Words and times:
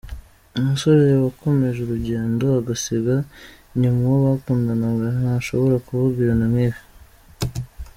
Umusore 0.59 1.03
wakomeje 1.23 1.79
urugendo 1.81 2.45
agasiga 2.59 3.15
inyuma 3.73 3.99
uwo 4.07 4.17
bakundanaga 4.27 5.07
ntashobora 5.21 5.75
kuvuga 5.85 6.17
ibintu 6.21 6.45
nk’ibi. 6.51 6.79